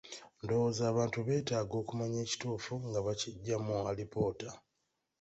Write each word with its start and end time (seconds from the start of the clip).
Ndowooza 0.41 0.83
abantu 0.91 1.17
beetaaga 1.27 1.75
okumanya 1.81 2.17
ekituufu 2.25 2.73
nga 2.87 2.99
bakiggya 3.05 3.55
mu 3.65 3.75
alipoota. 3.89 4.49